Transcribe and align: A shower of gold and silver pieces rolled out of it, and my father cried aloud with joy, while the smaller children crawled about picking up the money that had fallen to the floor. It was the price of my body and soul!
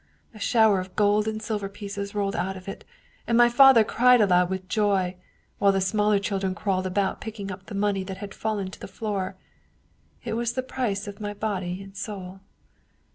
A 0.33 0.39
shower 0.39 0.79
of 0.79 0.95
gold 0.95 1.27
and 1.27 1.39
silver 1.39 1.69
pieces 1.69 2.15
rolled 2.15 2.35
out 2.35 2.57
of 2.57 2.67
it, 2.67 2.83
and 3.27 3.37
my 3.37 3.49
father 3.49 3.83
cried 3.83 4.19
aloud 4.19 4.49
with 4.49 4.67
joy, 4.67 5.15
while 5.59 5.71
the 5.71 5.79
smaller 5.79 6.17
children 6.17 6.55
crawled 6.55 6.87
about 6.87 7.21
picking 7.21 7.51
up 7.51 7.67
the 7.67 7.75
money 7.75 8.03
that 8.05 8.17
had 8.17 8.33
fallen 8.33 8.71
to 8.71 8.79
the 8.79 8.87
floor. 8.87 9.35
It 10.23 10.33
was 10.33 10.53
the 10.53 10.63
price 10.63 11.05
of 11.07 11.21
my 11.21 11.35
body 11.35 11.83
and 11.83 11.95
soul! 11.95 12.39